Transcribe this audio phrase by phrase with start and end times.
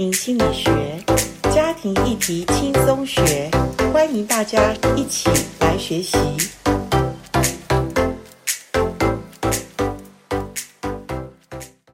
[0.00, 1.04] 心理学，
[1.54, 3.50] 家庭议题轻松学，
[3.92, 5.28] 欢迎大家一起
[5.60, 6.16] 来学习。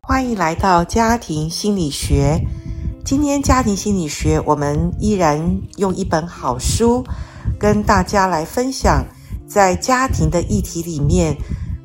[0.00, 2.40] 欢迎来到家庭心理学。
[3.04, 7.04] 今天家庭心理学，我们依然用一本好书
[7.58, 9.04] 跟大家来分享，
[9.48, 11.36] 在家庭的议题里面，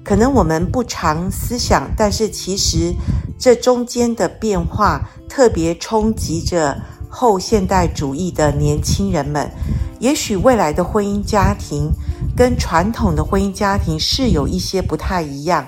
[0.03, 2.93] 可能我们不常思想，但是其实
[3.41, 5.01] 这中间的变化。
[5.27, 9.49] 特别冲击着后现代主义的年轻人们，
[9.97, 11.89] 也许未来的婚姻家庭
[12.35, 15.65] 跟传统的婚姻家庭是有一些不太一样，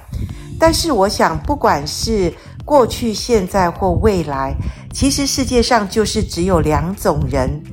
[0.59, 2.34] 但是我想，不管是
[2.65, 4.53] 过去、现在或未来，
[4.91, 7.63] 其实世界上就是只有两种人，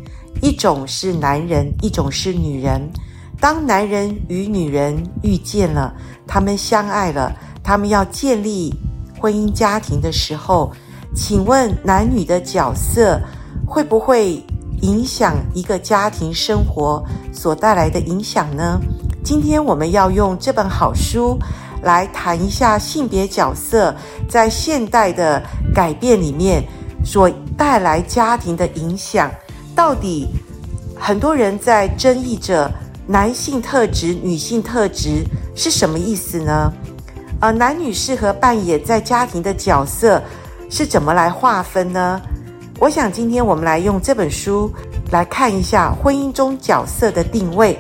[0.41, 2.89] 一种是男人，一种是女人。
[3.41, 5.93] 当男人与女人遇见了，
[6.25, 8.73] 他们相爱了，他们要建立
[9.21, 10.73] 婚姻家庭的时候。
[11.13, 13.21] 请问男女的角色
[13.67, 14.41] 会不会
[14.83, 18.81] 影响一个家庭生活所带来的影响呢？
[19.25, 21.37] 今天我们要用这本好书
[21.83, 23.93] 来谈一下性别角色
[24.29, 25.43] 在现代的
[25.75, 26.63] 改变里面
[27.05, 29.29] 所带来家庭的影响。
[29.75, 30.29] 到底
[30.97, 32.73] 很多人在争议着
[33.09, 35.25] 男性特质、女性特质
[35.57, 36.73] 是什么意思呢？
[37.41, 40.23] 呃，男女适合扮演在家庭的角色。
[40.73, 42.23] 是怎么来划分呢？
[42.79, 44.73] 我想今天我们来用这本书
[45.11, 47.77] 来看一下婚姻中角色的定位，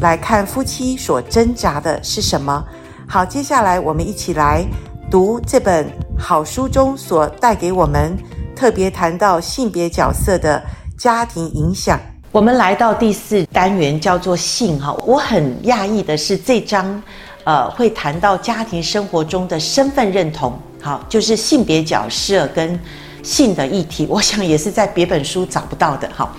[0.00, 2.64] 来看夫妻所挣扎的是什么。
[3.06, 4.66] 好，接下来我们一起来
[5.08, 5.86] 读这本
[6.18, 8.18] 好书中所带给我们
[8.56, 10.60] 特别谈到性别角色的
[10.98, 11.96] 家庭影响。
[12.32, 14.92] 我们来到第四单元，叫做性哈。
[15.06, 17.00] 我很讶异的是这章，
[17.44, 20.58] 呃，会谈到家庭生活中的身份认同。
[20.80, 22.78] 好，就是性别角色跟
[23.22, 26.10] 性的议题，我想也是在别本书找不到的。
[26.12, 26.34] 好，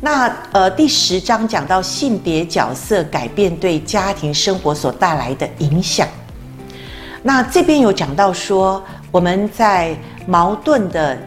[0.00, 6.06] 那呃第十章讲到性别角色改变对家庭生活所带来的影响。
[7.22, 8.80] 那这边有讲到说，
[9.10, 11.18] 我们在矛盾的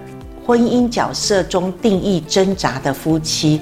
[0.45, 3.59] 婚姻角色中定义挣扎的夫妻，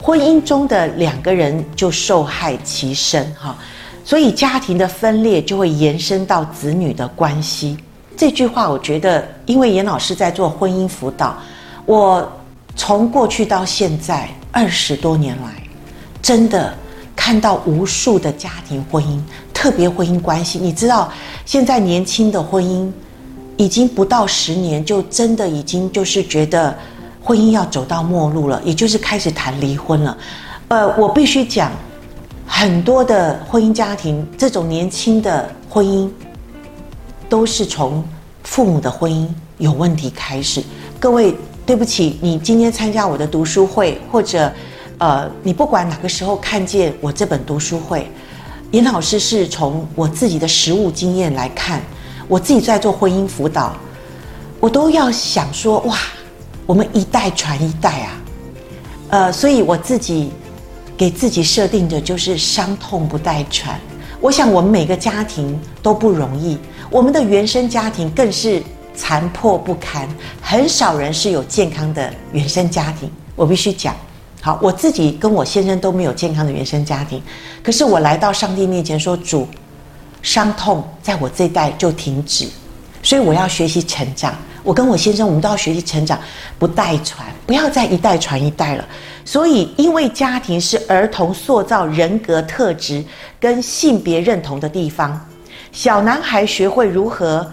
[0.00, 3.24] 婚姻中的两个人就受害其身。
[3.34, 3.58] 哈，
[4.06, 7.76] 所以家庭的分裂就会延伸到子女的关系。
[8.16, 11.36] 这句话，我觉得，因为严老师在做婚姻辅导，
[11.84, 12.32] 我
[12.76, 15.60] 从过去到现在二十多年来，
[16.22, 16.72] 真的
[17.16, 19.20] 看到无数的家庭婚姻，
[19.52, 20.56] 特别婚姻关系。
[20.56, 21.12] 你知道，
[21.44, 22.88] 现在年轻的婚姻
[23.56, 26.72] 已经不到十年，就真的已经就是觉得
[27.20, 30.16] 婚姻要走到末路了，也就是开始谈离婚了。
[30.68, 31.72] 呃，我必须讲，
[32.46, 36.10] 很多的婚姻家庭，这种年轻的婚姻。
[37.28, 38.04] 都是从
[38.44, 39.26] 父母的婚姻
[39.58, 40.62] 有问题开始。
[41.00, 41.36] 各位，
[41.66, 44.48] 对不起，你今天参加我的读书会，或者，
[44.98, 48.08] 呃，你不管哪个时候看见我这本读书会，
[48.70, 51.82] 严老师是从我自己的实务经验来看，
[52.28, 53.76] 我自己在做婚姻辅导，
[54.60, 55.98] 我都要想说，哇，
[56.64, 58.10] 我们一代传一代啊，
[59.08, 60.30] 呃，所以我自己
[60.96, 63.78] 给自己设定的就是伤痛不代传。
[64.20, 66.58] 我想我们每个家庭都不容易。
[66.90, 68.62] 我们的原生家庭更是
[68.94, 70.08] 残破不堪，
[70.40, 73.10] 很少人是有健康的原生家庭。
[73.34, 73.94] 我必须讲，
[74.40, 77.20] 好，我自己跟我先生都没有健康的原生家庭，
[77.62, 79.46] 可是我来到上帝面前说：“主，
[80.22, 82.48] 伤痛在我这一代就停止，
[83.02, 84.34] 所以我要学习成长。
[84.62, 86.18] 我跟我先生，我们都要学习成长，
[86.58, 88.84] 不代传，不要再一代传一代了。
[89.26, 93.04] 所以，因为家庭是儿童塑造人格特质
[93.40, 95.20] 跟性别认同的地方。”
[95.72, 97.46] 小男孩学会如何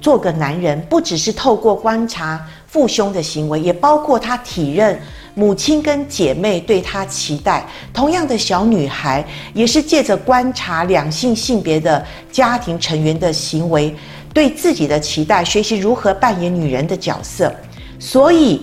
[0.00, 4.98] 做个男人，不只是透过观察父兄的行为，也包括他体认
[5.34, 7.64] 母亲跟姐妹对他期待。
[7.92, 9.22] 同样的小女孩，
[9.52, 13.94] 也是借着观察两性性别的家庭成员的行为，
[14.32, 17.54] 对自己的期待，学习如何扮演女人的角色。
[18.00, 18.62] 所以，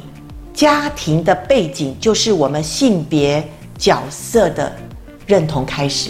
[0.59, 3.41] 家庭的背景就是我们性别
[3.77, 4.69] 角色的
[5.25, 6.09] 认同开始。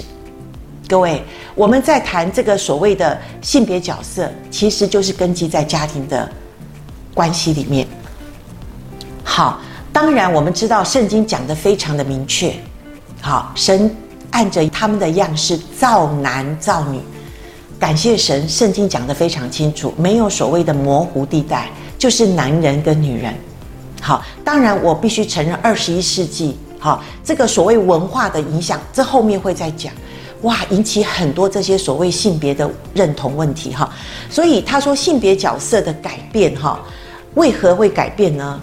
[0.88, 1.22] 各位，
[1.54, 6.28] 我们在谈这个所谓的性别角色，其实就是根基在家庭的
[7.13, 7.86] 关系里面。
[9.24, 9.62] 好，
[9.94, 12.52] 当然我们知道圣经讲得非常的明确。
[13.22, 13.95] 好，神
[14.31, 17.00] 按着他们的样式造男造女，
[17.78, 21.69] 感谢神，圣经讲得非常清楚，没有所谓的模糊地带，
[22.00, 23.31] 就是男人跟女人。
[24.01, 29.92] 好，当然我必须承认，二十一世纪，好，这个所谓文化的影响，这后面会再讲。
[30.44, 33.90] 哇，引起很多这些所谓性别的认同问题哈，
[34.30, 36.80] 所以他说性别角色的改变哈，
[37.34, 38.57] 为何会改变呢？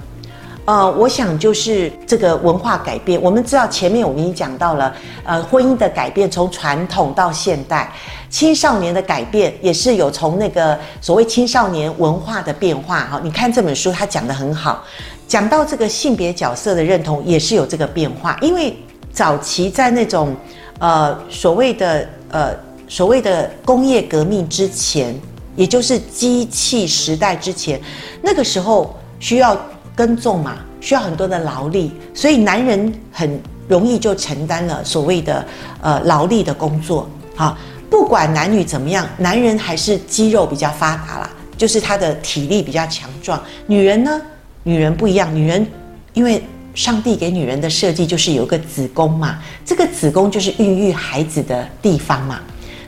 [0.64, 3.20] 呃，我想就是这个文化改变。
[3.22, 4.92] 我们知道前面我们已经讲到了，
[5.22, 7.92] 呃，婚姻的改变从传统到现代，
[8.30, 13.00] 青少年的改变也是有从那个所谓青少年文化的变化。
[13.04, 14.82] 哈，你看这本书，它讲得很好，
[15.26, 18.36] 讲到这个性别角色的认同也是有这个变化。
[18.40, 18.76] 因为
[19.12, 20.34] 早期在那种
[20.78, 22.54] 呃所谓的呃
[22.88, 25.14] 所谓的工业革命之前，
[25.54, 27.80] 也就是机器时代之前，
[28.22, 29.56] 那个时候需要。
[29.96, 35.42] 耕种嘛，需要很多的劳力，所以男人很容易就承担了所谓的
[35.80, 37.08] 呃劳力的工作。
[37.34, 37.56] 好，
[37.88, 43.42] 不管男女怎么样，男人还是肌肉比较发达啦，就是他的体力比较强壮。
[43.66, 44.20] 女人呢，
[44.66, 45.64] 女人不一样，女人
[46.12, 46.42] 因为
[46.74, 52.40] 上帝给女人的设计就是有个子宫嘛，这个子宫就是孕育孩子的地方嘛，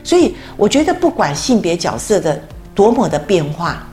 [0.03, 2.37] 所以我觉得不管性别角色的
[2.75, 3.87] 多么的变化，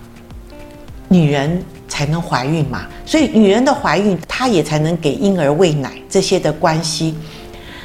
[1.08, 1.62] 女人。
[1.88, 7.14] 才能怀孕嘛，所以女人的怀孕，她也才能给婴儿喂奶这些的关系。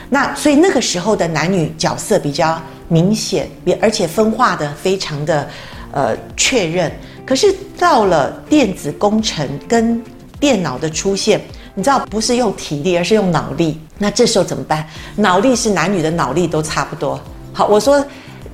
[0.10, 2.60] 那所以那个时候的男女角色比较
[2.90, 3.48] 明显，
[3.80, 5.48] 而且分化的非常的
[5.92, 6.92] 呃确认。
[7.26, 10.02] 可是到了电子工程跟
[10.40, 11.42] 电脑的出现，
[11.76, 13.80] 你知道不是用体力，而是用脑力。
[13.98, 14.86] 那这时候怎么办？
[15.16, 17.20] 脑力是男女的脑力都差不多。
[17.54, 18.06] 好，我说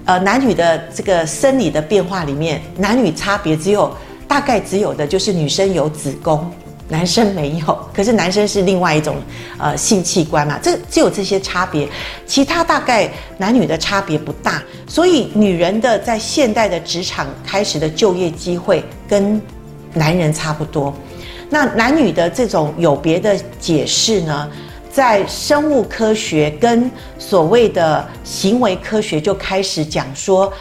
[0.05, 3.91] 呃男女的这个生理的变化里面，男女差别只有。
[4.29, 6.51] 大概只有的就是女生有子宫，
[6.89, 7.79] 男生没有。
[7.93, 9.17] 可是男生是另外一种
[9.57, 11.87] 呃性器官嘛，这只有这些差别，
[12.25, 14.61] 其他大概男女的差别不大。
[14.87, 19.41] 所以女人的在现代的职场开始的就业机会跟
[19.93, 20.93] 男人差不多。
[21.49, 24.49] 那男女的这种有别的解释呢，
[24.91, 30.51] 在生物科学跟所谓的行为科学就开始讲说，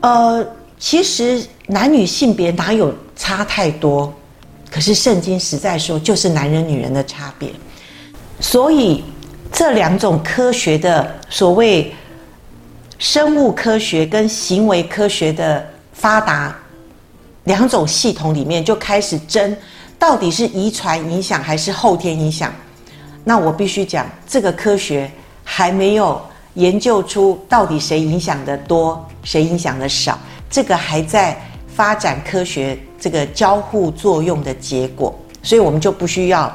[0.00, 0.46] 呃。
[0.80, 4.14] 其实男女性别哪有差太多？
[4.70, 7.50] 可是圣经实在说，就是男人女人的差别。
[8.40, 9.02] 所以
[9.52, 11.94] 这两种科学的所谓
[12.98, 16.56] 生物科学跟行为科学的发达，
[17.44, 19.56] 两种系统里面就开始争，
[19.98, 22.52] 到底是遗传影响还是后天影响？
[23.24, 25.10] 那我必须讲，这个科学
[25.44, 26.20] 还没有
[26.54, 30.18] 研究出到底谁影响的多，谁影响的少。
[30.50, 31.38] 这个还在
[31.78, 36.52] 发展科学这个交互作用的结果，所以我们就不需要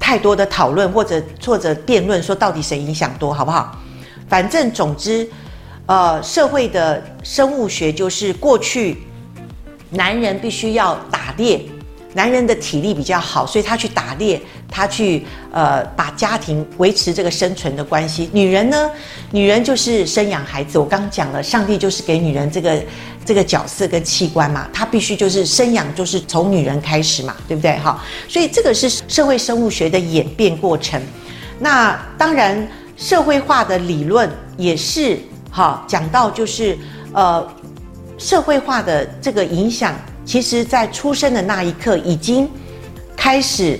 [0.00, 3.78] 太多的讨论或者或者辩论，说到底谁影响多，好不好？
[4.28, 5.30] 反正总之，
[5.86, 8.98] 呃，社会的生物学就是过去
[9.90, 11.60] 男人必须要打猎。
[12.12, 14.42] 男人的体力比较好，所以他去打猎，
[14.74, 18.28] 他去呃把家庭维持这个生存的关系。
[18.32, 18.90] 女人呢，
[19.30, 20.80] 女人就是生养孩子。
[20.80, 22.82] 我刚讲了，上帝就是给女人这个
[23.24, 27.78] 这个角色跟器官嘛，她必须就是生养，就是从女人开始嘛，对不对？
[27.78, 31.00] 哈，所以这个是社会生物学的演变过程。
[31.60, 35.16] 那当然，社会化的理论也是
[35.52, 36.76] 哈讲到就是
[37.12, 37.46] 呃
[38.18, 39.94] 社会化的这个影响。
[40.26, 42.48] 其实，在出生的那一刻，已经
[43.14, 43.78] 开始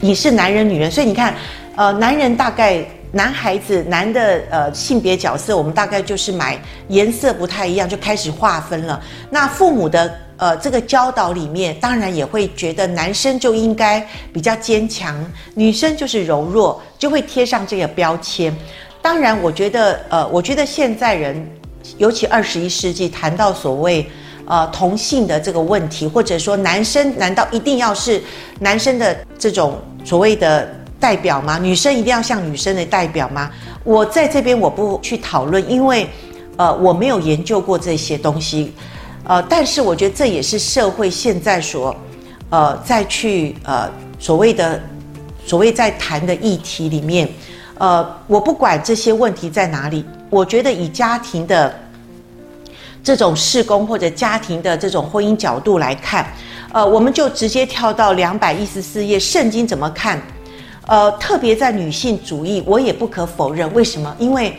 [0.00, 1.34] 你是男人、女人，所以你看，
[1.74, 9.00] 呃，男人大概男孩子男的呃性别角色，我们大概就是买颜色不太一样，就开始划分了。
[9.30, 15.16] 那父母的呃这个教导里面，当然也会觉得男生就应该比较坚强，
[15.54, 18.54] 女生就是柔弱，就会贴上这个标签。
[19.00, 21.48] 当然，我觉得呃，我觉得现在人，
[21.96, 24.06] 尤其二十一世纪，谈到所谓。
[24.48, 28.22] 呃，同性的这个问题，或者说男生难道一定要是
[28.60, 31.58] 男生的这种所谓的代表吗？
[31.58, 33.50] 女生一定要像女生的代表吗？
[33.82, 36.08] 我在这边我不去讨论，因为
[36.56, 38.72] 呃我没有研究过这些东西，
[39.24, 41.92] 呃，但是我觉得这也是社会现在所
[42.50, 44.80] 呃再去呃所谓的
[45.44, 47.28] 所谓在谈的议题里面，
[47.78, 51.74] 呃，我不管这些问题在哪里，我觉得以家庭的。
[53.06, 56.26] 这种事工或者家庭的这种婚姻角度来看，
[56.72, 60.20] 呃，我们就直接跳到两百一十四页，圣经怎么看？
[60.88, 63.72] 呃，特别在女性主义，我也不可否认。
[63.72, 64.12] 为什么？
[64.18, 64.52] 因为，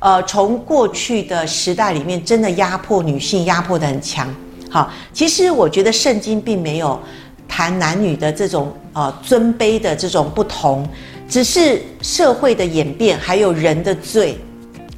[0.00, 4.28] 呃，从过去的时代里面，真的压迫女性，压迫得很强。
[4.70, 7.00] 好，其实我觉得圣经并没有
[7.48, 10.86] 谈男女的这种呃尊卑的这种不同，
[11.26, 14.38] 只是社会的演变，还有人的罪，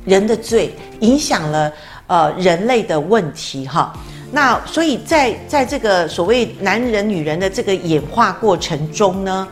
[0.04, 1.72] 人的罪影响了。
[2.08, 3.92] 呃，人类的问题哈，
[4.30, 9.48] 那所以在在这个所谓男人女人的这个演化过程中呢，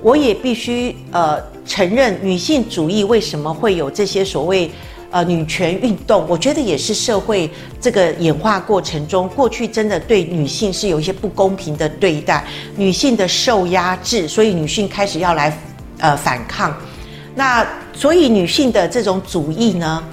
[0.00, 4.70] 我也必须呃承认女性主义为什么会有这些所谓
[5.10, 7.50] 呃女权运动，我觉得也是社会
[7.80, 12.44] 这个演化过程中，过去真的对女性是有一些不公平的对待，
[12.76, 15.58] 女性的受压制，所以女性开始要来
[15.98, 16.72] 呃反抗。
[17.34, 20.04] 那所以女性的这种主义呢，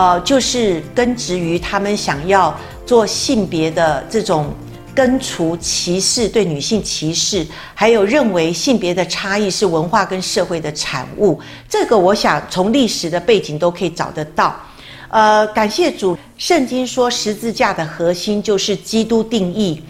[0.00, 4.46] 呃，就是根植于他们想要做性别的这种。
[4.92, 11.38] 根除歧视，对女性歧视，还有认为性别的差异是文化跟社会的产物，
[11.68, 14.56] 这个我想从历史的背景都可以找得到。
[15.08, 19.80] 呃，感谢主，圣经说十字架的核心就是基督定义，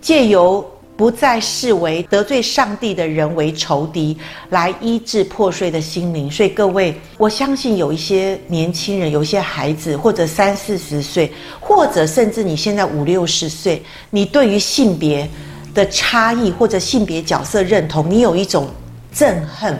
[0.00, 0.64] 借由。
[0.96, 4.16] 不再视为得罪上帝的人为仇敌，
[4.48, 6.30] 来医治破碎的心灵。
[6.30, 15.28] 所以各位，我相信有一些年轻人，有一些孩子，或者三四十岁，或者甚至你现在五六十岁，你对于性别
[15.74, 18.66] 的差异或者性别角色认同，你有一种
[19.14, 19.78] 憎恨，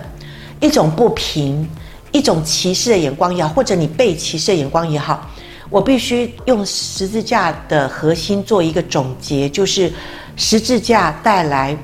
[0.61, 1.67] 一种不平，
[2.13, 5.31] 一种歧视的眼光也好，或者你被歧视的眼光也好，
[5.71, 9.91] 我必须用十字架的核心做一个总结，就是。
[10.38, 11.75] 十字架带来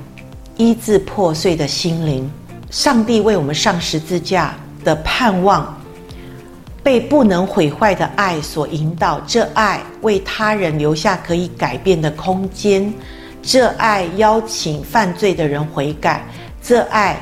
[0.57, 2.29] 医治破碎的心灵，
[2.69, 5.75] 上帝为我们上十字架的盼望，
[6.83, 9.19] 被不能毁坏的爱所引导。
[9.21, 12.93] 这爱为他人留下可以改变的空间，
[13.41, 16.23] 这爱邀请犯罪的人悔改，
[16.61, 17.17] 这爱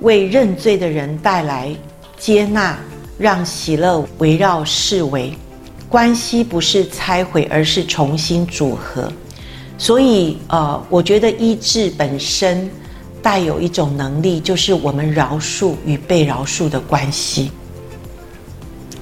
[0.00, 1.76] 为认罪的人带来
[2.18, 2.78] 接纳，
[3.18, 5.30] 让喜乐围绕四围。
[5.90, 9.12] 关系不是拆毁，而是重新组合。
[9.78, 12.68] 所以，呃，我觉得医治本身
[13.22, 17.52] 带有一种能力，就是我们饶恕与被饶恕的关系。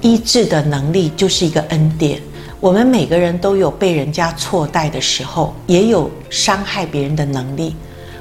[0.03, 2.21] 医治的能力就是一个恩典。
[2.61, 7.75] 我们每个人都有被人家错待的时候，也有伤害别人的能力。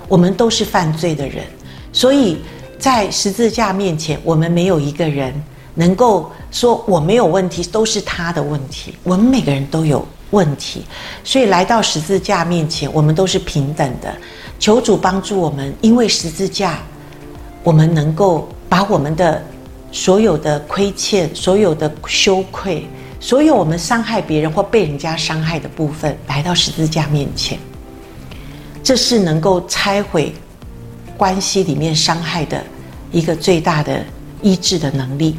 [0.07, 1.43] 我们都是犯罪的人，
[1.91, 2.37] 所以
[2.79, 5.33] 在十字架面前，我们没有一个人
[5.73, 8.93] 能够说我没有问题，都是他的问题。
[9.03, 10.05] 我们每个人都有。
[10.31, 10.83] 问题，
[11.23, 14.13] 所以来到十字架面前，我们都是平等的。
[14.59, 16.79] 求主帮助我们，因为十字架，
[17.63, 19.41] 我们能够把我们的
[19.91, 22.87] 所有的亏欠、所有的羞愧、
[23.19, 27.59] 所有我们伤害别人或被人家伤害的部分，来到十字架面前，
[28.81, 30.33] 这是能够拆毁
[31.15, 32.63] 关系里面伤害的
[33.11, 34.03] 一个最大的
[34.41, 35.37] 医治的能力。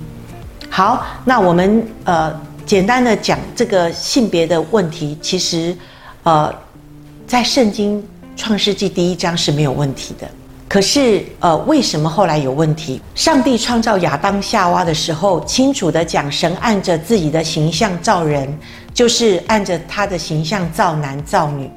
[0.71, 2.46] 好，那我们呃。
[2.67, 5.75] 简单的讲，这个性别的问题，其实，
[6.25, 6.53] 呃，
[7.25, 8.05] 在圣经
[8.35, 10.29] 创世纪第一章是没有问题的。
[10.69, 13.01] 可是，呃，为什么后来有问题？
[13.15, 18.53] 上帝创造亚当夏娃的时候，清楚的讲，神按着自己的形象造人，
[18.93, 21.71] 就是按着他的形象造男造女。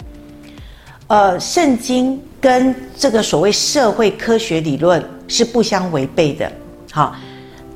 [1.06, 6.52] 呃，圣经跟这个所谓社会科学理论是不相违背的。
[6.92, 7.16] 好，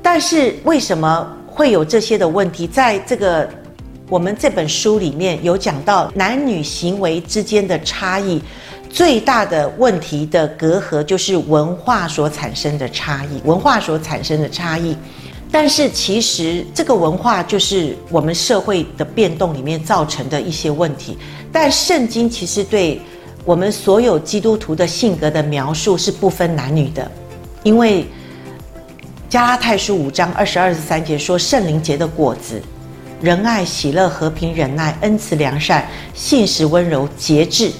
[0.02, 1.24] 但是为什么？
[1.54, 3.48] 会有这些的问题，在这个
[4.08, 8.42] 我们这本书里面有讲到男女行为之间的差异，
[8.90, 14.96] 最大的问题的隔阂就是文化所产生的差异，文化所产生的差异。
[15.52, 21.16] 但是其实这个文化就是我们社会的变动里面造成的一些问题。
[21.52, 23.00] 但圣经其实对
[23.44, 27.08] 我们所有基督徒的性格的描述是不分男女的，
[27.62, 28.04] 因为。
[29.34, 32.62] 加拉太书五章二十二十三节说：“圣灵结的果子，
[33.20, 37.72] 仁爱、喜乐、和平、忍耐、恩慈、良善、信实、温柔、节制。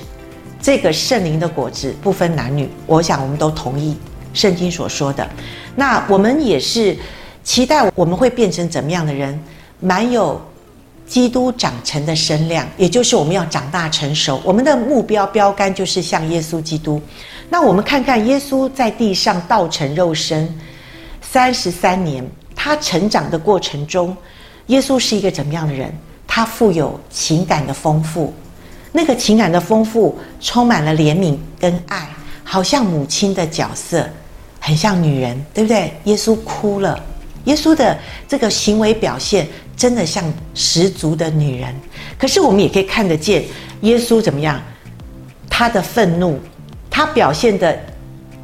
[0.60, 3.96] 这个圣灵的果子不分男女，我想我们都同意
[4.32, 5.24] 圣经所说的。
[5.76, 6.96] 那我们也是
[7.44, 9.40] 期待我们会变成怎么样的人？
[9.78, 10.42] 满有
[11.06, 14.42] 基督长成的身量，也就是我们要长大成熟。
[14.42, 17.00] 我们的目标标杆就是像耶稣基督。
[17.48, 20.52] 那我们看看耶稣在地上道成肉身。”
[21.34, 22.24] 三十三年，
[22.54, 24.16] 他成长的过程中，
[24.68, 25.92] 耶稣是一个怎么样的人？
[26.28, 28.32] 他富有情感的丰富，
[28.92, 32.08] 那个情感的丰富充满了怜悯跟爱，
[32.44, 34.08] 好像母亲的角色，
[34.60, 35.92] 很像女人，对不对？
[36.04, 37.02] 耶稣哭了，
[37.46, 37.98] 耶稣的
[38.28, 40.22] 这个行为表现真的像
[40.54, 41.74] 十足的女人。
[42.16, 43.42] 可是我们也可以看得见，
[43.80, 44.62] 耶稣怎么样？
[45.50, 46.38] 他的愤怒，
[46.88, 47.76] 他表现的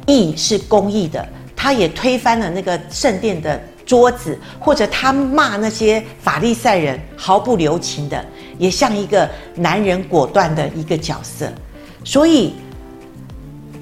[0.05, 1.25] 义是公义的。
[1.61, 8.25] 他也推翻了那个圣殿的桌子，或者他骂那些法利赛人毫不留情的，
[8.57, 11.53] 也像一个男人果断的一个角色。
[12.03, 12.55] 所以，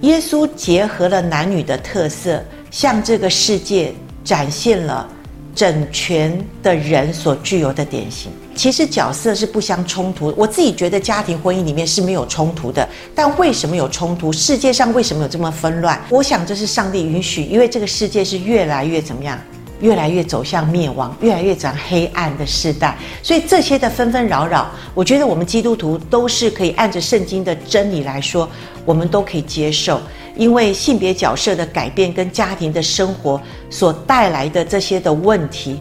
[0.02, 3.94] 耶稣结合了男女的特色，向这个世界
[4.26, 5.08] 展现了
[5.56, 8.30] 整全的人所具有的典型。
[8.60, 12.86] 其实角色是不相冲突，我自己觉得家庭婚姻里面是没有冲突的。
[13.16, 14.34] 但为什么有冲突？
[14.34, 15.98] 世界上为什么有这么纷乱？
[16.10, 19.40] 我想这是上帝允许，因为这个世界是越来越怎么样？
[19.80, 22.98] 越来越走向灭亡，越来越走向黑暗的世代。
[23.24, 28.46] 所以这些的纷纷扰扰，我觉得我们基督徒都是可以按着圣经的真理来说，
[28.84, 30.02] 我们都可以接受。
[30.36, 35.80] 因为性别角色的改变跟家庭的生活所带来的这些的问题，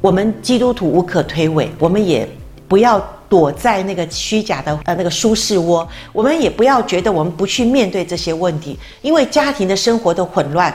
[0.00, 2.28] 我们基督徒无可推诿，我们也
[2.68, 2.98] 不要
[3.28, 10.74] 躲在那个虚假的呃那个舒适窝，我们也不要觉得我们不去面对这些问题，因为家庭的生活的混乱，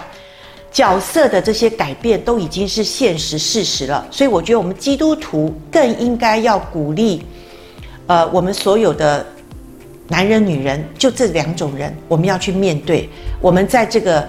[0.72, 4.06] 角色的这些改变都已经是现实事实了。
[4.12, 7.24] 所以我觉得我们基督徒更应该要鼓励，
[8.08, 9.26] 呃，我们所有的。
[10.08, 13.08] 男人、女人，就这两种人，我们要去面对。
[13.40, 14.28] 我们在这个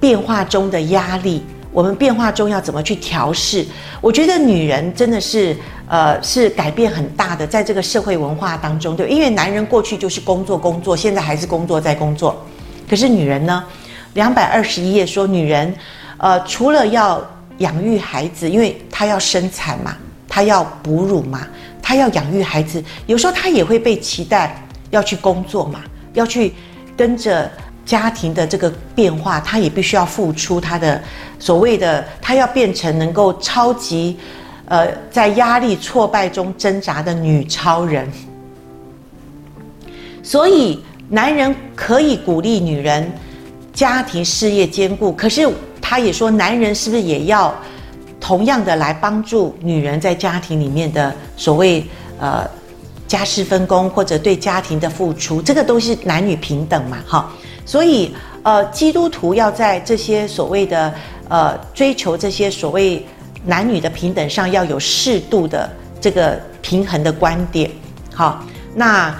[0.00, 1.40] 变化中的压力，
[1.72, 3.64] 我们变化中要怎么去调试？
[4.00, 12.44] 我觉得女人真的是，呃，是改变很大的，在这个社会文化当中，对，因为男人过去就是工作工作，现在还是工作在工作。
[12.88, 13.64] 可是女人呢？
[14.14, 15.74] 两百二十一页说，女人，
[16.16, 17.24] 呃，除了要
[17.58, 19.96] 养育孩子，因为她要生产嘛，
[20.28, 21.46] 她要哺乳嘛，
[21.80, 24.66] 她要养育孩子，有时候她也会被期待。
[24.90, 25.82] 要去工作嘛，
[26.14, 26.52] 要去
[26.96, 27.48] 跟着
[27.90, 31.02] 家庭的这个变化，他也必须要付出他的
[31.40, 34.16] 所谓的，他要变成能够超级，
[34.66, 38.08] 呃，在压力挫败中挣扎的女超人。
[40.22, 43.10] 所以，男人可以鼓励女人
[43.72, 47.52] 家庭事业兼顾，可是他也说，男人是不是也要
[48.20, 51.84] 同样的来帮助女人在家庭里面的所谓
[52.20, 52.48] 呃。
[53.10, 57.28] 家事分工或者对家庭的付出，这个都是男女平等嘛，哈。
[57.70, 58.12] 所以，
[58.42, 60.92] 呃，基督徒要在这些所谓的
[61.28, 63.06] 呃追求这些所谓
[63.44, 67.70] 男女的平等上，要有适度的这个平衡的观点，
[68.12, 68.42] 好。
[68.74, 69.14] 那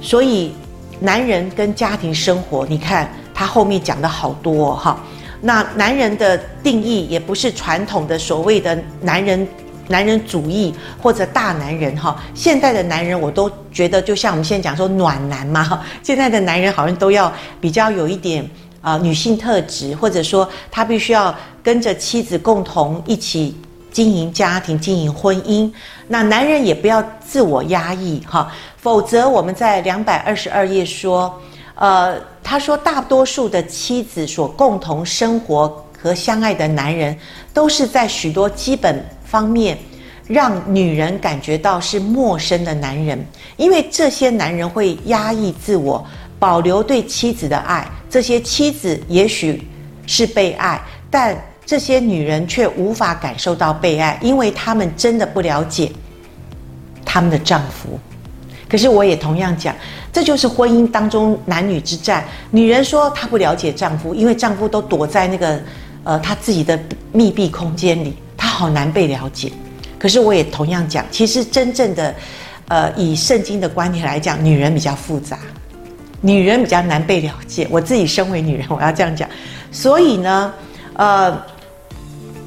[0.00, 0.52] 所以，
[1.00, 5.00] 男人跟家庭生活，你看他后面讲的好多哈。
[5.40, 9.44] 那男人的定义也不是传统的所谓的男人。
[9.88, 18.48] 男人主义或者大男人哈，现代的男人我都觉得，就像我们现在讲说暖男嘛， 现在的男人好像都要比较有一点
[18.80, 23.56] 啊、女性特质，或者说他必须要跟着妻子共同一起
[23.90, 25.68] 经营家庭、经营婚姻。
[26.06, 31.40] 那男人也不要自我压抑哈，否则我们在两百二十二页说，
[31.74, 37.18] 呃，他说大多数的妻子所共同生活和相爱的男人，
[37.52, 39.04] 都是在许多基本。
[39.26, 39.76] 方面，
[40.26, 43.22] 让女人感觉到是陌生的男人，
[43.56, 46.04] 因为这些男人会压抑自我，
[46.38, 47.86] 保留对妻子的爱。
[48.08, 49.68] 这些妻子也许
[50.06, 51.36] 是被爱，但
[51.66, 55.90] 这些女人却无法感受到被爱，因为她们真的不了解
[57.04, 57.98] 他们的丈夫。
[58.68, 59.74] 可是我也同样讲，
[60.12, 62.24] 这就是婚姻当中男女之战。
[62.50, 65.60] 女人说她不了解丈夫，因为丈夫都躲在那个
[66.04, 66.78] 呃他自己的
[67.12, 68.16] 密闭空间里。
[68.56, 69.52] 好难被了解，
[69.98, 72.14] 可是我也同样讲，其实真正的，
[72.68, 75.38] 呃，以圣经的观点来讲，女人比较复杂，
[76.22, 77.68] 女人比较难被了解。
[77.70, 79.28] 我自己身为女人，我要这样讲。
[79.70, 80.54] 所以呢，
[80.94, 81.38] 呃，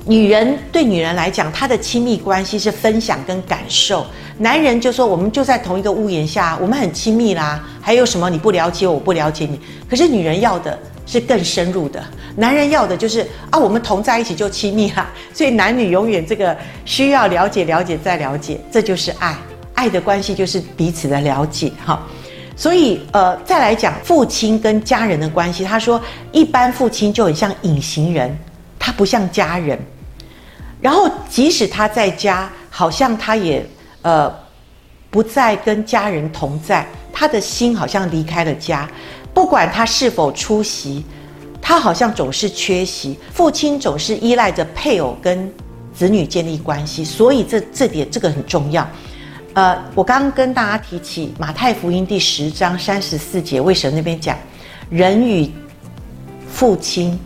[0.06, 4.04] 女人对女人来讲，她的亲密关系是分享跟感受。
[4.40, 9.60] 男人就说，我们就在同一个屋檐下，我们很亲密啦，还有什么你不了解我，我不了解你。
[9.88, 10.80] 可是女人要的。
[11.10, 12.04] 是更深入的，
[12.36, 19.36] 男人要的就是啊，我们同在一起就亲密了， 所以男女永远这个需要了解、了解再了解，这就是爱。
[19.74, 22.00] 爱的关系就是彼此的了解，哈。
[22.56, 26.00] 所以呃，再来讲父亲跟家人的关系，他说
[26.32, 28.38] 一般父亲就很像隐形人，
[28.78, 29.80] 他不像家人。
[30.80, 33.66] 然后即使他在家，好像他也
[34.04, 34.32] 呃
[35.10, 38.88] 不再跟家人同在，他的心好像离开了家。
[39.34, 41.04] 不管他是否出席，
[41.62, 43.18] 他好像总是缺席。
[43.32, 45.52] 父亲总是依赖着配偶跟
[45.94, 48.88] 子女建立关系，所以这这点这个很重要。
[49.54, 54.38] 呃，我刚刚跟大家提起马太福音第十章三十四节，为什么那边讲
[54.90, 55.52] 人与
[56.50, 57.18] 父亲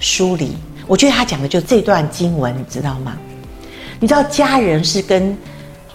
[0.00, 0.56] 疏离？
[0.86, 3.16] 我觉得他讲的就这段经文，你知道吗？
[4.00, 5.36] 你知道家人是跟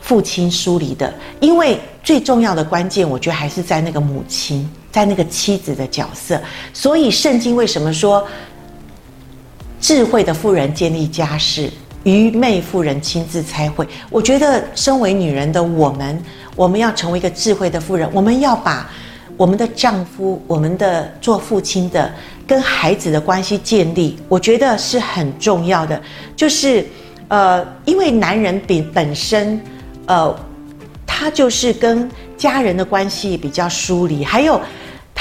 [0.02, 4.70] 父亲疏离的，因为最重要的关键，我觉得还是在那个母亲。
[4.92, 6.40] 在那个妻子的角色，
[6.74, 8.28] 所以圣经为什么说
[9.80, 11.72] 智慧的妇人建立家室，
[12.04, 13.88] 愚昧妇人亲自拆毁？
[14.10, 16.22] 我觉得身为女人的我们，
[16.56, 18.90] 我们要成为一个智慧的妇人，我们要把
[19.38, 22.12] 我们的丈夫、我们的做父亲的
[22.46, 26.00] 跟孩子的关系建立，我觉得是很重要的。
[26.36, 26.86] 就是
[27.30, 29.60] 呃，因为男人比本身
[30.06, 30.36] 呃，
[31.08, 34.60] 他就是跟家人的关系比较疏离，还有。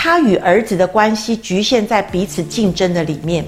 [0.02, 3.44] 他与儿子的关系局限在彼此竞争的里面，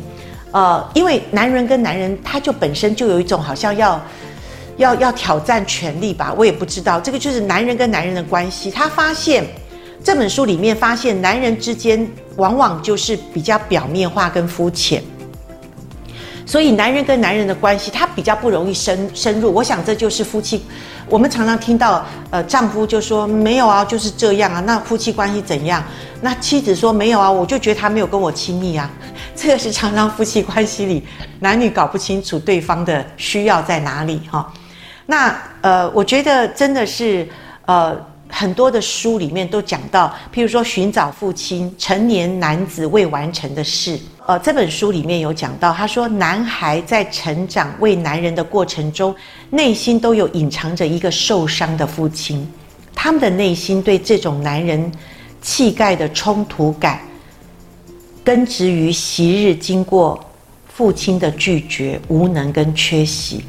[0.51, 3.99] 呃，因为男人跟男人他就本身就有一种好像要
[4.77, 8.71] 要要挑战权力吧，我也不知道，这个就是男人跟男人的关系。
[8.71, 9.43] 他发现
[10.05, 15.03] 这本书里面发现，男人之间往往就是比较表面化跟肤浅。
[16.45, 19.51] 所以男人跟男人的关系，他比较不容易深深入。
[19.51, 20.63] 我想这就是夫妻，
[21.13, 24.61] 我们常常听到，呃，丈夫就说没有啊，就是这样啊。
[24.61, 25.85] 那夫妻关系怎样？
[26.23, 28.91] 那妻子说没有啊，我就觉得他没有跟我亲密啊。
[29.37, 31.07] 这个是常常夫妻关系里
[31.41, 34.51] 男女搞不清楚对方的需要在哪里哈。
[35.05, 37.29] 那呃，我觉得真的是
[37.67, 37.95] 呃。
[38.35, 44.01] 很多的书里面都讲到，譬如说寻找父亲、成年男子未完成的事。
[44.27, 49.15] 呃，这本书里面有讲到，他说，男孩在成长为男人的过程中，
[49.51, 52.49] 内心都有隐藏着一个受伤的父亲，
[52.95, 54.91] 他们的内心对这种男人
[55.41, 57.01] 气概的冲突感，
[58.23, 60.25] 根植于昔日经过
[60.69, 63.45] 父亲的拒绝、无能跟缺席。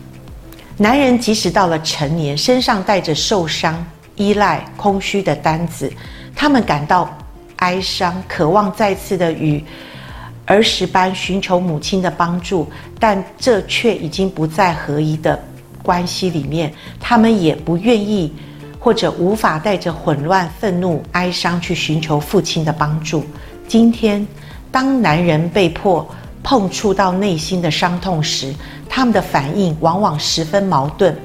[0.76, 3.86] 男人即使到了成年，身上带着受伤。
[4.16, 5.92] 依赖空虚的担子，
[6.36, 7.10] 他们感到
[7.56, 9.64] 哀伤，渴望再次的与
[10.46, 12.68] 儿时般寻求母亲的帮助，
[13.00, 15.42] 但这却已经不在合一的
[15.82, 16.74] 关系里面。
[17.00, 18.34] 他们也不愿意
[18.80, 23.24] 或者无法带着混乱、愤怒、哀伤去寻求父亲的帮助。
[23.68, 24.28] 今天，
[24.72, 26.06] 当男人被迫
[26.44, 28.54] 碰触到内心的伤痛时，
[28.90, 31.18] 他们的反应往往十分矛盾。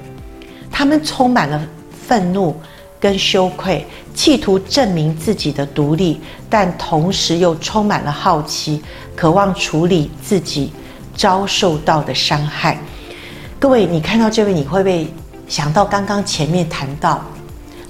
[0.70, 1.60] 他们充满了
[2.06, 2.54] 愤怒。
[3.00, 8.82] 跟羞愧，企图证明自己的独立，但同时又充满了好奇，
[9.14, 10.72] 渴望处理自己
[11.14, 12.78] 遭受到的伤害。
[13.58, 15.06] 各位，你看到这位，你会不会
[15.48, 17.24] 想到刚刚前面谈到，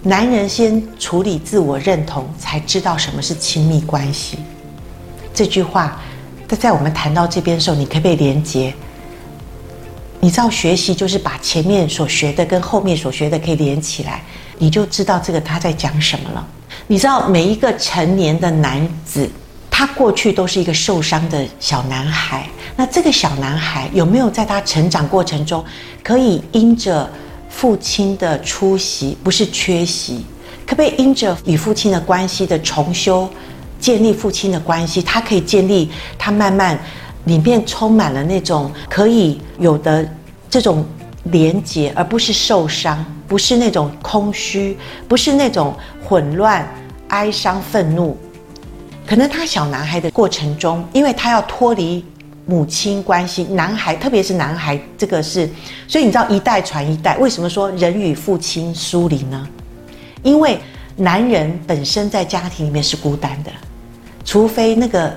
[0.02, 4.38] 男人先处理自我认同，才知道什么是亲密关系？
[5.32, 6.00] 这句话，
[6.48, 8.74] 在我们谈到这边的时候，你可不可以连接？
[10.20, 14.22] 你知道，学习就是把前面所学的跟后面所学的可以连起来。
[14.58, 16.46] 你就知道这个他在讲什么了。
[16.86, 19.28] 你知道每一个成年的男子，
[19.70, 22.48] 他过去都是一个受伤的小男孩。
[22.76, 25.64] 那这个小男孩有没有在他成长过程中，
[26.02, 27.08] 可以因着
[27.48, 30.24] 父亲的出席，不是缺席，
[30.66, 33.28] 可不可以因着与父亲的关系的重修，
[33.80, 35.02] 建立父亲的关系？
[35.02, 36.78] 他可以建立，他慢慢
[37.24, 40.08] 里面充满了那种可以有的
[40.48, 40.86] 这种
[41.24, 43.04] 连结，而不是受伤。
[43.28, 46.66] 不是那种空虚，不是那种混乱、
[47.08, 48.16] 哀伤、愤怒。
[49.06, 52.04] 可能他小男孩的过程中，因为他要脱离
[52.46, 55.48] 母亲关系，男孩特别是男孩，这个是，
[55.86, 57.18] 所以你知道一代传一代。
[57.18, 59.46] 为什么说人与父亲疏离呢？
[60.22, 60.58] 因为
[60.96, 63.50] 男人本身在家庭里面是孤单的，
[64.24, 65.14] 除非那个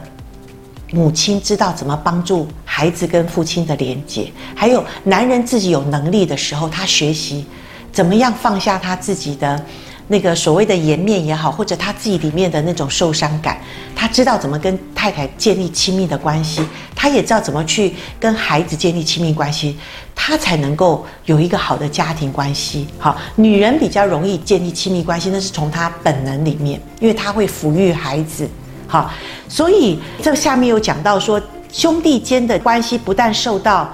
[0.91, 7.45] 母亲知道怎么帮助孩子跟父亲的连接，还有男人自己有能力的时候，他学习。
[7.91, 9.63] 怎么样放下他自己的
[10.08, 13.58] 那个所谓的颜面也好，或者他自己里面的那种受伤感，
[13.95, 19.77] 他知道怎么跟太太建立亲密的关系，他也知道怎么去跟孩子建立亲密关系，
[20.13, 22.88] 他才能够有一个好的家庭关系。
[22.99, 28.49] 好，女人比较容易建立亲密关系，那是从她本能里面，因为她会抚育孩子。
[28.88, 29.10] 好，
[29.47, 33.89] 所以这下面有讲到说，兄弟间的关系不但受到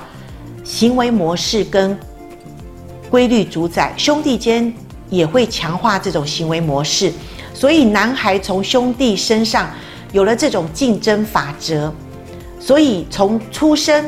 [0.63, 1.95] 行为模式跟
[3.09, 4.73] 规律主宰，兄弟间
[5.09, 7.11] 也会强化这种行为模式，
[7.53, 9.69] 所以男孩从兄弟身上
[10.11, 11.91] 有了这种竞争法则，
[12.59, 14.05] 所以从出生、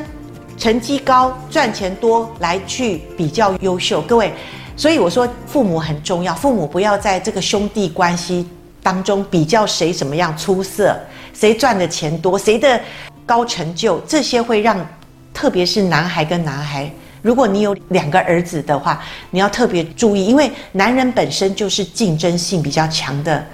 [0.57, 4.01] 成绩高、赚钱多来去比较优秀。
[4.01, 4.33] 各位，
[4.75, 8.45] 所以我说父母很重要，父母不要在这个兄弟关系
[8.83, 10.97] 当中比较谁怎么样出色，
[11.33, 12.79] 谁赚的钱多，谁的
[13.25, 14.85] 高成就，这些会让
[15.33, 16.91] 特别是男孩跟男孩。
[17.21, 19.01] 如果你有两个儿子的话，
[19.32, 23.45] 你要特别注意，因为男人本身就是竞争性比较强的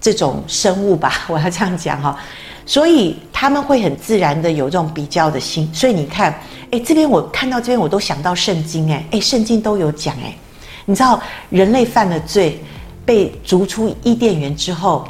[0.00, 2.18] 这种生物吧， 我要这样讲哈，
[2.66, 5.68] 所以他们会很自然的有这种比较的心。
[5.72, 6.38] 所以你看，
[6.70, 10.36] 哎，这边我看到这边我都想到圣经，哎，哎，圣经都有讲，哎，
[10.84, 12.62] 你知道人类犯了罪，
[13.04, 15.08] 被逐出伊甸园之后，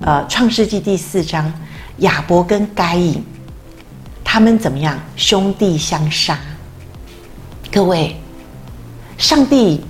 [0.00, 1.52] 呃，创世纪第四章，
[1.98, 3.24] 亚伯跟该隐，
[4.24, 4.98] 他们怎么样？
[5.16, 6.38] 兄弟相杀。
[7.70, 8.16] 各位，
[9.18, 9.84] 上帝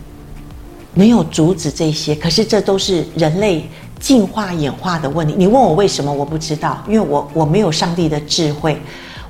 [0.94, 3.68] 没有阻止这些，可是这都是人类
[4.00, 5.34] 进化演化的问题。
[5.38, 8.80] 你问我为什么，我不知道，因为我我没有上帝的智慧，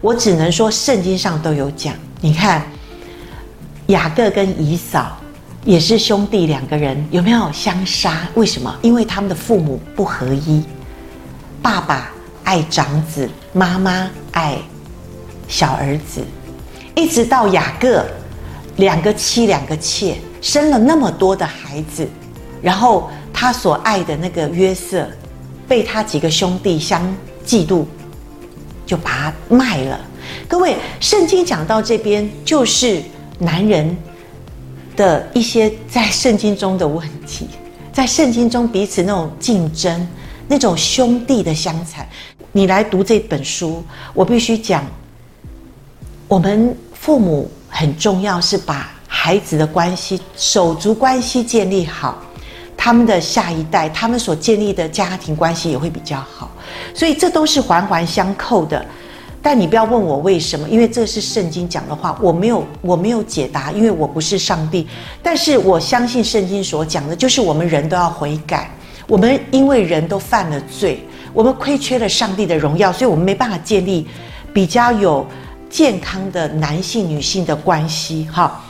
[0.00, 1.92] 我只能说圣经上都有讲。
[2.22, 2.66] 你看，
[3.88, 5.18] 雅各跟以扫
[5.64, 8.26] 也是兄弟两个人，有没有相杀？
[8.34, 8.74] 为什么？
[8.80, 10.64] 因为他们的父母不合一，
[11.60, 12.10] 爸爸
[12.44, 14.56] 爱长子，妈妈爱
[15.48, 16.22] 小儿子，
[16.94, 18.04] 一直到雅各
[18.78, 22.08] 两个妻两个妾，生了那么多的孩子，
[22.62, 25.08] 然后他所爱的那个约瑟，
[25.68, 27.02] 被他几个兄弟相
[27.44, 27.84] 嫉妒，
[28.86, 30.00] 就把他卖了。
[30.46, 33.02] 各位，圣经讲到这边，就是
[33.38, 33.96] 男人
[34.96, 37.48] 的一些在圣经中的问题，
[37.92, 40.08] 在圣经中彼此那种竞争，
[40.46, 42.06] 那种兄弟的相残。
[42.52, 43.82] 你来读这本书，
[44.14, 44.84] 我必须讲，
[46.28, 52.22] 我们父母很重要，是把孩子的关系、手足关系建立好，
[52.76, 56.50] 他们的下一代，他们所建立的家庭关系也会比较好。
[56.94, 58.84] 所以这都是环环相扣的。
[59.40, 64.86] 但你不要问我为什么，因为这是圣经讲的话，我没有我没有解答，因为我不是上帝。
[65.22, 68.68] 但是我相信圣经所讲的，就是我们人都要悔改，
[69.06, 71.06] 我们因为人都犯了罪。
[71.32, 74.06] 我们亏缺了上帝的荣耀，所以我们没办法建立
[74.52, 75.24] 比较有
[75.68, 78.28] 健康的男性女性的关系。
[78.32, 78.60] 哈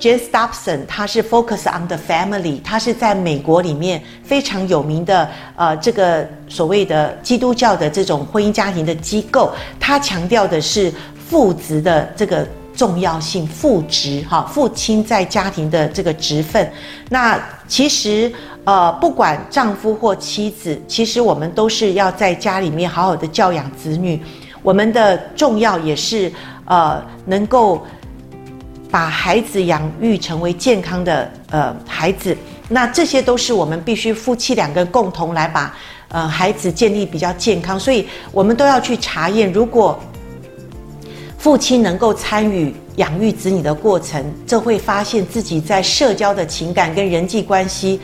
[0.00, 10.92] ，James Dobson 他是 Focus on the Family，他是在美国里面非常有名的呃这个所谓的基督教的这种婚姻家庭的机构，他强调的是
[11.28, 16.70] 父职的这个重要性，父职哈，父亲在家庭的这个职分。
[17.08, 18.32] 那其实。
[18.66, 24.18] 呃，不管丈夫或妻子，其实我们都是要在家里面好好的教养子女。
[24.64, 26.32] 我们的重要也是
[26.64, 27.86] 呃，能够
[28.90, 32.34] 把孩子养育成为健康的呃孩子。
[32.66, 35.76] 那这些都是我们必须夫妻两个共同来把
[36.08, 37.78] 呃孩子建立比较健康。
[37.78, 40.00] 所以我们都要去查验，如果
[41.36, 48.00] 父亲能够参与养育子女的过程，这会发现自己在社交的情感跟人际关系。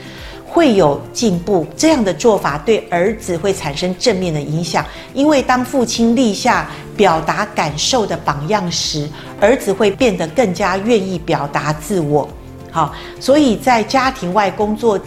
[0.52, 4.84] 会有进步，这样的做法对儿子会产生正面的影响。
[5.14, 9.08] 因为当父亲立下表达感受的榜样时，
[9.40, 12.28] 儿子会变得更加愿意表达自我。
[12.72, 14.98] 好，所以在家庭外工作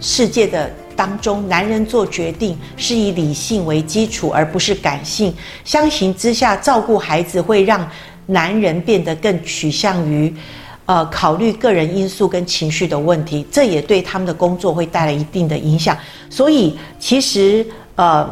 [0.00, 5.34] 世界的当中，男人做决定是以理性为基础，而不是感性。
[5.64, 7.84] 相形之下，照顾孩子会让
[8.26, 10.32] 男人变得更趋向于。
[10.88, 15.94] 呃，考虑个人因素跟情绪的问题，这也对他们的工作会带来一定的影响。
[16.30, 18.26] 所以，其实呃，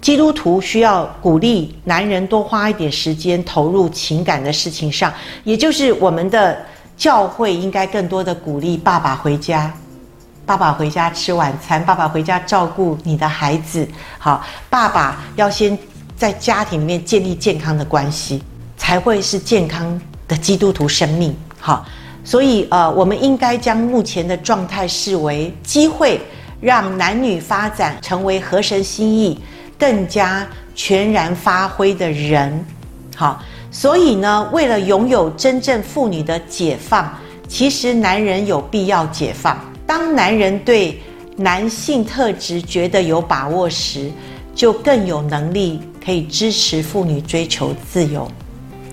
[0.00, 5.12] 基督徒需要鼓励男人多花一点时间投入情感的事情上，
[5.44, 6.56] 也就是我们的
[6.96, 9.70] 教会应该更多的鼓励爸爸回家，
[10.46, 13.86] 爸爸回家吃晚餐，爸爸回家照顾你的孩子。
[14.18, 15.78] 好，爸爸要先
[16.16, 18.42] 在家庭里面建立健康的关系，
[18.78, 20.00] 才会是健康
[20.30, 21.84] 的基督徒生命，好，
[22.22, 26.20] 所以呃，我们应该将目前的状态视为机会，
[26.60, 29.36] 让男女发展成为合神心意、
[29.76, 32.64] 更加全然发挥的人，
[33.16, 37.12] 好，所以呢，为了拥有真正妇女的解放，
[37.48, 39.58] 其实男人有必要解放。
[39.84, 41.02] 当男人对
[41.34, 44.08] 男性特质觉得有把握时，
[44.54, 48.30] 就更有能力可以支持妇女追求自由。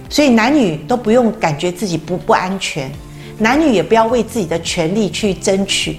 [0.09, 2.91] 所以男女都不用感觉自己不不安全，
[3.37, 5.97] 男女也不要为自己的权利去争取，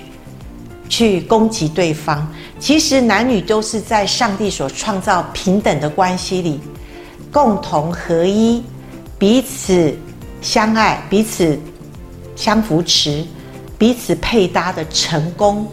[0.89, 2.27] 去攻击对方。
[2.59, 6.59] 其实男女都是在上帝所创造平等的关系里，
[7.31, 8.63] 共同合一，
[9.19, 9.95] 彼此
[10.41, 11.59] 相爱，彼此
[12.35, 13.25] 相扶持，
[13.77, 15.67] 彼此配搭的成功，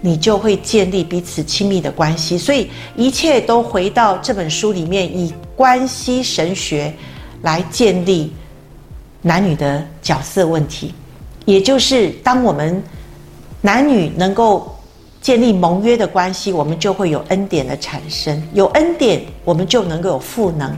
[0.00, 2.38] 你就会建立彼此亲密的关系。
[2.38, 6.92] 所以一切都回到这本书里面，以关系神学。
[7.46, 8.32] 来建立
[9.22, 10.92] 男女的角色问题，
[11.44, 12.82] 也就是当我们
[13.60, 14.76] 男女能够
[15.20, 18.42] 建立盟约的关系，我们就会有恩典的产生。
[18.52, 20.72] 有恩典，我们就能够有赋能；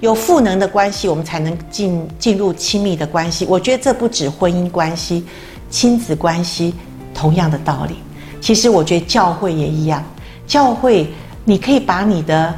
[0.00, 3.44] 有赋能的关系，我们才能进进入亲密的关系。
[3.44, 5.26] 我觉得这不止婚姻关系，
[5.68, 6.72] 亲子关系
[7.12, 7.96] 同样的道理。
[8.40, 10.02] 其实我觉得教会也一样，
[10.46, 11.06] 教会
[11.44, 12.54] 你可以把你的。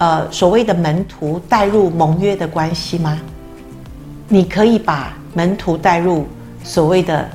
[0.00, 3.20] 呃，所谓的门徒带入盟约的关系吗？
[4.28, 6.24] 你可以把门徒带入
[6.64, 7.28] 所谓的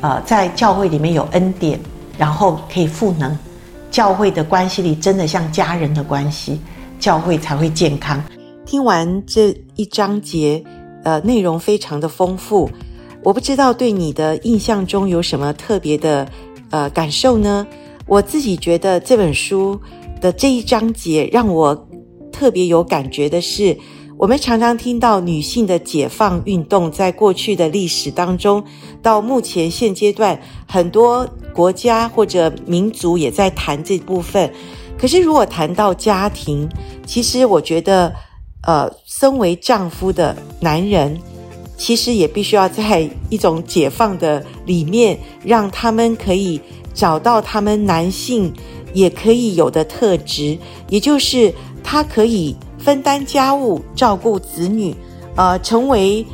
[0.00, 1.80] 呃，在教会里面有恩典，
[2.16, 3.36] 然后可以赋能
[3.90, 6.60] 教会的关系里，真的像家人的关系，
[7.00, 8.22] 教会才会健康。
[8.64, 10.62] 听完这一章节，
[11.02, 12.70] 呃，内容非常的丰富，
[13.24, 16.28] 我不知道对你的印象中有什么特别的
[16.70, 17.66] 呃感受呢？
[18.06, 19.76] 我自己觉得这本书
[20.20, 21.74] 的这一章节让我。
[22.42, 23.78] 特别有感觉的是，
[24.18, 28.64] 我们常常听到女性的解放运动，在过去的历史当中，
[29.00, 31.24] 到目前现阶段，很多
[31.54, 34.52] 国家或者民族也在谈这部分。
[34.98, 36.68] 可是，如果谈到家庭，
[37.06, 38.12] 其实我觉得
[38.66, 41.16] 呃，身为丈夫的男人，
[41.76, 46.60] 其实也必须要在一种解放的里面，让他们可以
[46.92, 48.52] 找到他们男性
[48.92, 51.52] 也可以有的特质，也就是
[51.82, 54.94] 他可以分担家务、照顾子女，
[55.36, 56.24] 呃，成为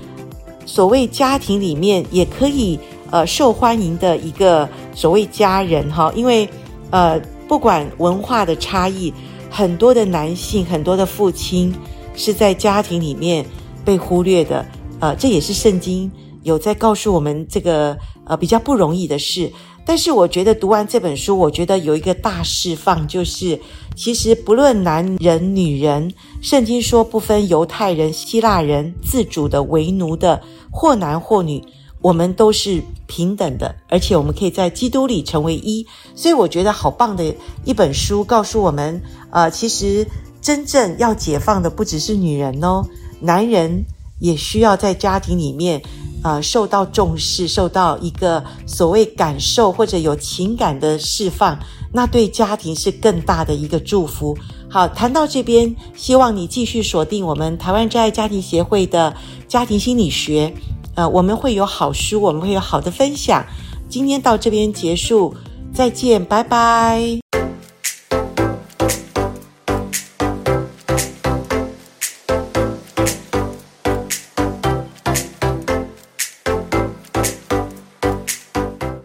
[0.66, 2.78] 所谓家庭里面也可以
[3.10, 6.48] 呃受欢迎的一个所谓家人哈，因为
[6.90, 9.12] 呃，不管文化的差异，
[9.50, 11.74] 很多的男性，很多的父亲。
[12.20, 13.46] 是在家庭里面
[13.84, 14.66] 被忽略的，
[14.98, 16.10] 呃，这也是圣经
[16.42, 19.48] 有在告诉我们这个呃比较不容易的事。
[19.88, 23.58] 但是我觉得读完这本书，我觉得有一个大释放，就是
[23.96, 31.64] 其实不论男人女人，圣经说不分犹太人、希腊人，自主的、为奴的，或男或女，
[32.02, 35.86] 我们都是平等的，而且我们可以在基督里成为一。
[36.14, 40.06] 所以我觉得好棒的一本书，告诉我们，呃，其实。
[40.40, 42.86] 真正要解放的不只是女人哦，
[43.20, 43.84] 男人
[44.20, 45.82] 也需要在家庭里面，
[46.22, 51.58] 呃，受到重视，受到一个所谓感受或者有情感的释放，
[51.92, 54.36] 那对家庭是更大的一个祝福。
[54.68, 59.14] 好，谈到这边，希望你继续锁定我们台湾真爱家庭协会的
[59.46, 60.52] 家庭心理学，
[60.94, 63.44] 呃，我们会有好书，我们会有好的分享。
[63.88, 65.34] 今天到这边结束，
[65.72, 67.27] 再见，拜拜。